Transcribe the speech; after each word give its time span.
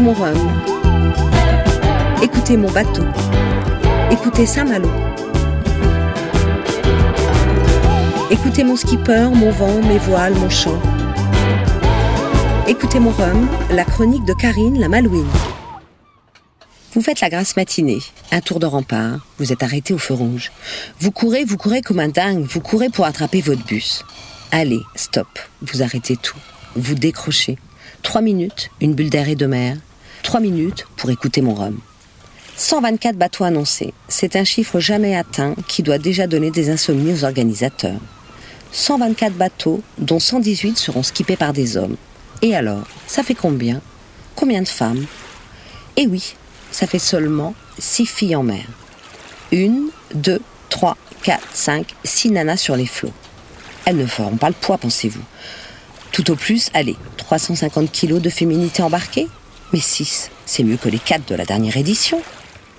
Écoutez 0.00 0.14
mon 0.14 0.24
rhum. 0.24 0.62
Écoutez 2.22 2.56
mon 2.56 2.70
bateau. 2.70 3.04
Écoutez 4.10 4.46
Saint-Malo. 4.46 4.88
Écoutez 8.30 8.64
mon 8.64 8.76
skipper, 8.76 9.28
mon 9.34 9.50
vent, 9.50 9.82
mes 9.82 9.98
voiles, 9.98 10.34
mon 10.36 10.48
chant. 10.48 10.80
Écoutez 12.66 12.98
mon 12.98 13.10
rhum, 13.10 13.46
la 13.72 13.84
chronique 13.84 14.24
de 14.24 14.32
Karine 14.32 14.80
la 14.80 14.88
Malouine. 14.88 15.28
Vous 16.94 17.02
faites 17.02 17.20
la 17.20 17.28
grasse 17.28 17.54
matinée, 17.58 18.00
un 18.32 18.40
tour 18.40 18.58
de 18.58 18.64
rempart, 18.64 19.26
vous 19.38 19.52
êtes 19.52 19.62
arrêté 19.62 19.92
au 19.92 19.98
feu 19.98 20.14
rouge. 20.14 20.50
Vous 20.98 21.10
courez, 21.10 21.44
vous 21.44 21.58
courez 21.58 21.82
comme 21.82 22.00
un 22.00 22.08
dingue, 22.08 22.42
vous 22.42 22.60
courez 22.60 22.88
pour 22.88 23.04
attraper 23.04 23.42
votre 23.42 23.66
bus. 23.66 24.02
Allez, 24.50 24.80
stop, 24.94 25.28
vous 25.60 25.82
arrêtez 25.82 26.16
tout, 26.16 26.38
vous 26.74 26.94
décrochez. 26.94 27.58
Trois 28.02 28.22
minutes, 28.22 28.70
une 28.80 28.94
bulle 28.94 29.10
d'air 29.10 29.28
et 29.28 29.36
de 29.36 29.44
mer. 29.44 29.76
Trois 30.30 30.38
minutes 30.38 30.86
pour 30.96 31.10
écouter 31.10 31.42
mon 31.42 31.54
rhum. 31.54 31.80
124 32.56 33.16
bateaux 33.16 33.42
annoncés, 33.42 33.92
c'est 34.06 34.36
un 34.36 34.44
chiffre 34.44 34.78
jamais 34.78 35.16
atteint 35.16 35.56
qui 35.66 35.82
doit 35.82 35.98
déjà 35.98 36.28
donner 36.28 36.52
des 36.52 36.70
insomnies 36.70 37.12
aux 37.12 37.24
organisateurs. 37.24 37.98
124 38.70 39.32
bateaux, 39.32 39.82
dont 39.98 40.20
118 40.20 40.78
seront 40.78 41.02
skippés 41.02 41.34
par 41.34 41.52
des 41.52 41.76
hommes. 41.76 41.96
Et 42.42 42.54
alors, 42.54 42.84
ça 43.08 43.24
fait 43.24 43.34
combien? 43.34 43.80
Combien 44.36 44.62
de 44.62 44.68
femmes? 44.68 45.04
Eh 45.96 46.06
oui, 46.06 46.36
ça 46.70 46.86
fait 46.86 47.00
seulement 47.00 47.56
6 47.80 48.06
filles 48.06 48.36
en 48.36 48.44
mer. 48.44 48.66
Une, 49.50 49.88
deux, 50.14 50.40
trois, 50.68 50.96
quatre, 51.24 51.48
cinq, 51.52 51.96
six 52.04 52.30
nanas 52.30 52.58
sur 52.58 52.76
les 52.76 52.86
flots. 52.86 53.10
Elles 53.84 53.96
ne 53.96 54.06
feront 54.06 54.36
pas 54.36 54.50
le 54.50 54.54
poids, 54.54 54.78
pensez-vous? 54.78 55.24
Tout 56.12 56.30
au 56.30 56.36
plus, 56.36 56.70
allez, 56.72 56.94
350 57.16 57.90
kilos 57.90 58.22
de 58.22 58.30
féminité 58.30 58.80
embarquée? 58.84 59.26
Mais 59.72 59.80
6, 59.80 60.30
c'est 60.46 60.64
mieux 60.64 60.76
que 60.76 60.88
les 60.88 60.98
4 60.98 61.28
de 61.28 61.34
la 61.34 61.44
dernière 61.44 61.76
édition. 61.76 62.20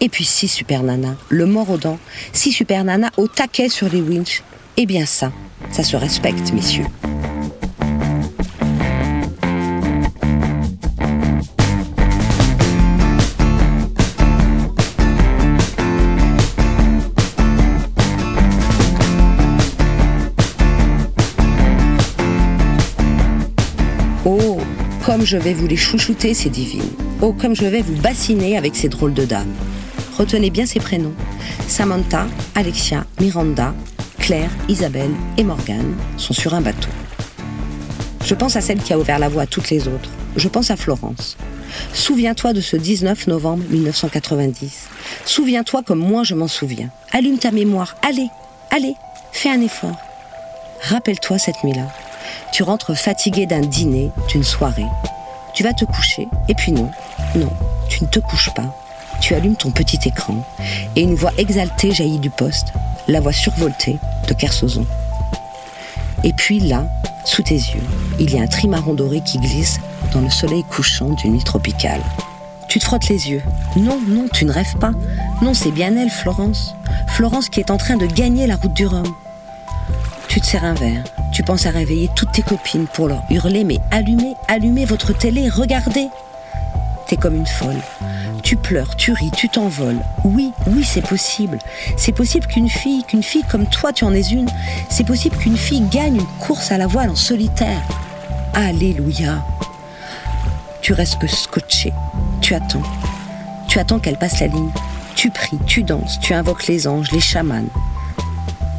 Et 0.00 0.08
puis 0.08 0.24
6 0.24 0.48
super 0.48 0.82
nanas, 0.82 1.16
le 1.28 1.46
mort 1.46 1.70
aux 1.70 1.76
dents, 1.76 1.98
6 2.32 2.52
super 2.52 2.84
nanas 2.84 3.10
au 3.16 3.26
taquet 3.26 3.68
sur 3.68 3.88
les 3.88 4.00
winches. 4.00 4.42
Eh 4.76 4.86
bien 4.86 5.06
ça, 5.06 5.32
ça 5.70 5.82
se 5.82 5.96
respecte, 5.96 6.52
messieurs. 6.52 6.86
Comme 25.08 25.24
je 25.24 25.38
vais 25.38 25.54
vous 25.54 25.66
les 25.66 25.78
chouchouter, 25.78 26.34
ces 26.34 26.50
divines. 26.50 26.92
Oh, 27.22 27.32
comme 27.32 27.56
je 27.56 27.64
vais 27.64 27.80
vous 27.80 27.96
bassiner 27.96 28.58
avec 28.58 28.76
ces 28.76 28.90
drôles 28.90 29.14
de 29.14 29.24
dames. 29.24 29.54
Retenez 30.18 30.50
bien 30.50 30.66
ces 30.66 30.80
prénoms. 30.80 31.14
Samantha, 31.66 32.26
Alexia, 32.54 33.06
Miranda, 33.18 33.72
Claire, 34.18 34.50
Isabelle 34.68 35.12
et 35.38 35.44
Morgane 35.44 35.94
sont 36.18 36.34
sur 36.34 36.52
un 36.52 36.60
bateau. 36.60 36.90
Je 38.22 38.34
pense 38.34 38.56
à 38.56 38.60
celle 38.60 38.82
qui 38.82 38.92
a 38.92 38.98
ouvert 38.98 39.18
la 39.18 39.30
voie 39.30 39.44
à 39.44 39.46
toutes 39.46 39.70
les 39.70 39.88
autres. 39.88 40.10
Je 40.36 40.46
pense 40.46 40.70
à 40.70 40.76
Florence. 40.76 41.38
Souviens-toi 41.94 42.52
de 42.52 42.60
ce 42.60 42.76
19 42.76 43.28
novembre 43.28 43.64
1990. 43.70 44.88
Souviens-toi 45.24 45.82
comme 45.84 46.00
moi 46.00 46.22
je 46.22 46.34
m'en 46.34 46.48
souviens. 46.48 46.90
Allume 47.12 47.38
ta 47.38 47.50
mémoire. 47.50 47.96
Allez, 48.06 48.28
allez, 48.70 48.92
fais 49.32 49.48
un 49.48 49.62
effort. 49.62 49.96
Rappelle-toi 50.82 51.38
cette 51.38 51.64
nuit-là. 51.64 51.88
Tu 52.52 52.62
rentres 52.62 52.94
fatigué 52.94 53.46
d'un 53.46 53.60
dîner, 53.60 54.10
d'une 54.28 54.44
soirée. 54.44 54.86
Tu 55.54 55.62
vas 55.62 55.72
te 55.72 55.84
coucher, 55.84 56.28
et 56.48 56.54
puis 56.54 56.72
non, 56.72 56.90
non, 57.34 57.50
tu 57.88 58.04
ne 58.04 58.08
te 58.08 58.20
couches 58.20 58.50
pas. 58.54 58.74
Tu 59.20 59.34
allumes 59.34 59.56
ton 59.56 59.70
petit 59.70 59.98
écran, 60.06 60.36
et 60.94 61.02
une 61.02 61.14
voix 61.14 61.32
exaltée 61.38 61.92
jaillit 61.92 62.20
du 62.20 62.30
poste, 62.30 62.72
la 63.08 63.20
voix 63.20 63.32
survoltée 63.32 63.98
de 64.28 64.34
Kersozon. 64.34 64.86
Et 66.24 66.32
puis 66.32 66.60
là, 66.60 66.86
sous 67.24 67.42
tes 67.42 67.54
yeux, 67.54 67.82
il 68.18 68.32
y 68.32 68.38
a 68.38 68.42
un 68.42 68.46
trimaran 68.46 68.94
doré 68.94 69.20
qui 69.20 69.38
glisse 69.38 69.78
dans 70.12 70.20
le 70.20 70.30
soleil 70.30 70.64
couchant 70.64 71.10
d'une 71.10 71.32
nuit 71.32 71.44
tropicale. 71.44 72.00
Tu 72.68 72.78
te 72.78 72.84
frottes 72.84 73.08
les 73.08 73.30
yeux. 73.30 73.42
Non, 73.76 73.98
non, 74.06 74.26
tu 74.32 74.44
ne 74.44 74.52
rêves 74.52 74.76
pas. 74.76 74.92
Non, 75.40 75.54
c'est 75.54 75.70
bien 75.70 75.96
elle, 75.96 76.10
Florence. 76.10 76.74
Florence 77.08 77.48
qui 77.48 77.60
est 77.60 77.70
en 77.70 77.78
train 77.78 77.96
de 77.96 78.06
gagner 78.06 78.46
la 78.46 78.56
route 78.56 78.74
du 78.74 78.86
Rhum. 78.86 79.06
Tu 80.28 80.40
te 80.40 80.46
sers 80.46 80.64
un 80.64 80.74
verre. 80.74 81.04
Tu 81.38 81.44
penses 81.44 81.66
à 81.66 81.70
réveiller 81.70 82.10
toutes 82.16 82.32
tes 82.32 82.42
copines 82.42 82.88
pour 82.88 83.06
leur 83.06 83.22
hurler, 83.30 83.62
mais 83.62 83.78
allumez, 83.92 84.34
allumez 84.48 84.84
votre 84.84 85.16
télé, 85.16 85.48
regardez. 85.48 86.08
T'es 87.06 87.14
comme 87.14 87.36
une 87.36 87.46
folle. 87.46 87.80
Tu 88.42 88.56
pleures, 88.56 88.96
tu 88.96 89.12
ris, 89.12 89.30
tu 89.36 89.48
t'envoles. 89.48 90.00
Oui, 90.24 90.50
oui, 90.66 90.82
c'est 90.82 91.06
possible. 91.06 91.60
C'est 91.96 92.10
possible 92.10 92.48
qu'une 92.48 92.68
fille, 92.68 93.04
qu'une 93.04 93.22
fille 93.22 93.44
comme 93.48 93.66
toi, 93.66 93.92
tu 93.92 94.02
en 94.02 94.12
es 94.14 94.32
une. 94.32 94.48
C'est 94.90 95.06
possible 95.06 95.36
qu'une 95.36 95.56
fille 95.56 95.82
gagne 95.82 96.16
une 96.16 96.26
course 96.40 96.72
à 96.72 96.76
la 96.76 96.88
voile 96.88 97.10
en 97.10 97.14
solitaire. 97.14 97.82
Alléluia. 98.52 99.40
Tu 100.82 100.92
restes 100.92 101.18
que 101.18 101.28
scotché. 101.28 101.92
Tu 102.40 102.52
attends. 102.56 102.82
Tu 103.68 103.78
attends 103.78 104.00
qu'elle 104.00 104.18
passe 104.18 104.40
la 104.40 104.48
ligne. 104.48 104.72
Tu 105.14 105.30
pries, 105.30 105.60
tu 105.68 105.84
danses, 105.84 106.18
tu 106.18 106.34
invoques 106.34 106.66
les 106.66 106.88
anges, 106.88 107.12
les 107.12 107.20
chamans. 107.20 107.62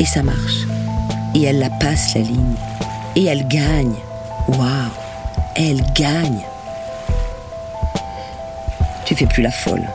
Et 0.00 0.04
ça 0.04 0.24
marche. 0.24 0.66
Et 1.34 1.42
elle 1.42 1.58
la 1.58 1.70
passe 1.70 2.14
la 2.14 2.22
ligne. 2.22 2.56
Et 3.16 3.24
elle 3.26 3.46
gagne. 3.48 3.94
Waouh 4.48 4.90
Elle 5.56 5.82
gagne. 5.92 6.40
Tu 9.04 9.14
fais 9.14 9.26
plus 9.26 9.42
la 9.42 9.50
folle. 9.50 9.86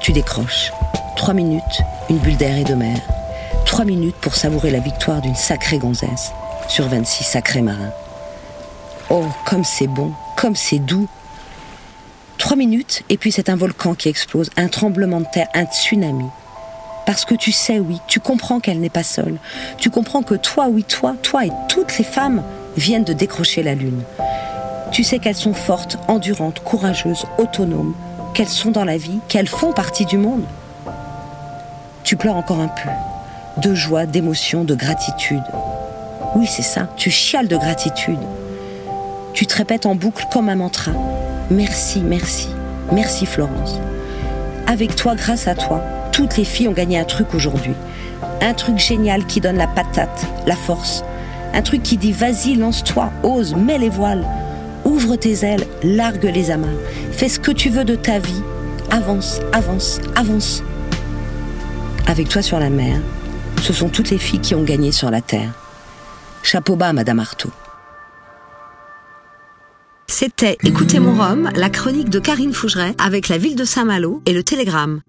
Tu 0.00 0.12
décroches. 0.12 0.72
Trois 1.16 1.34
minutes, 1.34 1.82
une 2.10 2.18
bulle 2.18 2.36
d'air 2.36 2.56
et 2.56 2.64
de 2.64 2.74
mer. 2.74 2.98
Trois 3.64 3.84
minutes 3.84 4.16
pour 4.20 4.34
savourer 4.34 4.70
la 4.70 4.80
victoire 4.80 5.20
d'une 5.20 5.34
sacrée 5.34 5.78
gonzesse 5.78 6.32
sur 6.68 6.88
26 6.88 7.24
sacrés 7.24 7.62
marins. 7.62 7.92
Oh, 9.10 9.24
comme 9.46 9.64
c'est 9.64 9.86
bon, 9.86 10.12
comme 10.36 10.56
c'est 10.56 10.78
doux. 10.78 11.08
Trois 12.38 12.56
minutes, 12.56 13.02
et 13.08 13.16
puis 13.16 13.32
c'est 13.32 13.48
un 13.48 13.56
volcan 13.56 13.94
qui 13.94 14.08
explose, 14.08 14.50
un 14.56 14.68
tremblement 14.68 15.20
de 15.20 15.26
terre, 15.32 15.48
un 15.54 15.64
tsunami. 15.64 16.26
Parce 17.06 17.24
que 17.24 17.34
tu 17.34 17.52
sais, 17.52 17.78
oui, 17.78 18.00
tu 18.06 18.20
comprends 18.20 18.60
qu'elle 18.60 18.80
n'est 18.80 18.88
pas 18.88 19.02
seule. 19.02 19.38
Tu 19.78 19.90
comprends 19.90 20.22
que 20.22 20.34
toi, 20.34 20.68
oui, 20.68 20.84
toi, 20.84 21.14
toi 21.22 21.44
et 21.44 21.50
toutes 21.68 21.98
les 21.98 22.04
femmes 22.04 22.42
viennent 22.76 23.04
de 23.04 23.12
décrocher 23.12 23.62
la 23.62 23.74
lune. 23.74 24.02
Tu 24.90 25.04
sais 25.04 25.18
qu'elles 25.18 25.34
sont 25.34 25.54
fortes, 25.54 25.98
endurantes, 26.08 26.60
courageuses, 26.60 27.26
autonomes, 27.38 27.94
qu'elles 28.32 28.48
sont 28.48 28.70
dans 28.70 28.84
la 28.84 28.96
vie, 28.96 29.18
qu'elles 29.28 29.48
font 29.48 29.72
partie 29.72 30.06
du 30.06 30.16
monde. 30.16 30.44
Tu 32.04 32.16
pleures 32.16 32.36
encore 32.36 32.60
un 32.60 32.68
peu, 32.68 32.90
de 33.60 33.74
joie, 33.74 34.06
d'émotion, 34.06 34.64
de 34.64 34.74
gratitude. 34.74 35.42
Oui, 36.36 36.46
c'est 36.46 36.62
ça, 36.62 36.88
tu 36.96 37.10
chiales 37.10 37.48
de 37.48 37.56
gratitude. 37.56 38.18
Tu 39.34 39.46
te 39.46 39.56
répètes 39.56 39.86
en 39.86 39.94
boucle 39.94 40.26
comme 40.32 40.48
un 40.48 40.56
mantra. 40.56 40.92
Merci, 41.50 42.00
merci, 42.00 42.48
merci 42.92 43.26
Florence. 43.26 43.78
Avec 44.66 44.96
toi, 44.96 45.14
grâce 45.14 45.48
à 45.48 45.54
toi, 45.54 45.82
toutes 46.14 46.36
les 46.36 46.44
filles 46.44 46.68
ont 46.68 46.72
gagné 46.72 46.96
un 46.96 47.04
truc 47.04 47.34
aujourd'hui. 47.34 47.74
Un 48.40 48.54
truc 48.54 48.78
génial 48.78 49.26
qui 49.26 49.40
donne 49.40 49.56
la 49.56 49.66
patate, 49.66 50.26
la 50.46 50.54
force. 50.54 51.02
Un 51.52 51.60
truc 51.60 51.82
qui 51.82 51.96
dit 51.96 52.12
vas-y, 52.12 52.54
lance-toi, 52.54 53.10
ose, 53.24 53.56
mets 53.56 53.78
les 53.78 53.88
voiles. 53.88 54.24
Ouvre 54.84 55.16
tes 55.16 55.44
ailes, 55.44 55.66
largue 55.82 56.30
les 56.32 56.52
amas. 56.52 56.68
Fais 57.10 57.28
ce 57.28 57.40
que 57.40 57.50
tu 57.50 57.68
veux 57.68 57.84
de 57.84 57.96
ta 57.96 58.20
vie. 58.20 58.42
Avance, 58.90 59.40
avance, 59.52 60.00
avance. 60.14 60.62
Avec 62.06 62.28
toi 62.28 62.42
sur 62.42 62.60
la 62.60 62.70
mer, 62.70 63.00
ce 63.60 63.72
sont 63.72 63.88
toutes 63.88 64.10
les 64.10 64.18
filles 64.18 64.40
qui 64.40 64.54
ont 64.54 64.62
gagné 64.62 64.92
sur 64.92 65.10
la 65.10 65.20
terre. 65.20 65.50
Chapeau 66.44 66.76
bas, 66.76 66.92
Madame 66.92 67.18
Artaud. 67.18 67.50
C'était 70.06 70.58
Écoutez 70.62 71.00
mon 71.00 71.14
Rhum, 71.14 71.50
la 71.56 71.70
chronique 71.70 72.10
de 72.10 72.20
Karine 72.20 72.52
Fougeret 72.52 72.94
avec 72.98 73.28
la 73.28 73.38
ville 73.38 73.56
de 73.56 73.64
Saint-Malo 73.64 74.22
et 74.26 74.32
le 74.32 74.44
Télégramme. 74.44 75.00